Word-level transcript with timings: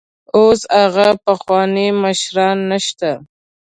اوس 0.35 0.61
هغه 0.79 1.07
پخواني 1.23 1.87
مشران 2.03 2.57
نشته. 2.71 3.11